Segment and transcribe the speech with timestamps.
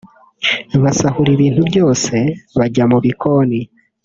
[0.83, 2.15] basahura ibintu byose
[2.57, 3.59] bajya mu bikoni